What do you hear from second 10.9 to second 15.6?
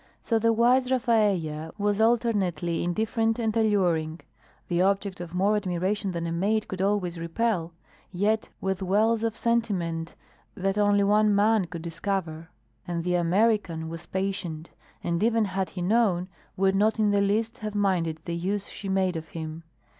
one man could discover. And the American was patient, and even